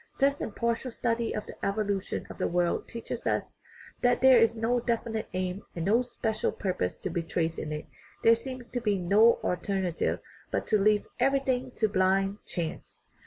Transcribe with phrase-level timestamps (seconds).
[0.09, 3.59] Since impartial study of the evolution of the world teaches us
[4.01, 7.85] that there is no definite aim and no special purpose to be traced in it,
[8.23, 10.17] there seems to be no alterna tive
[10.49, 13.03] but to leave everything to" blind chance."